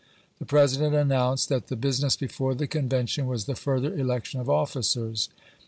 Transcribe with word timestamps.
The 0.39 0.45
President 0.47 0.95
announced 0.95 1.47
that 1.49 1.67
the 1.67 1.75
business 1.75 2.15
before 2.17 2.55
the 2.55 2.65
Convention 2.65 3.27
was 3.27 3.45
the 3.45 3.53
further 3.53 3.95
election 3.95 4.39
of 4.39 4.49
officers. 4.49 5.29